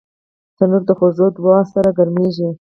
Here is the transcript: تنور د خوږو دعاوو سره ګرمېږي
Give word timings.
تنور 0.57 0.81
د 0.87 0.91
خوږو 0.97 1.27
دعاوو 1.35 1.71
سره 1.73 1.89
ګرمېږي 1.97 2.49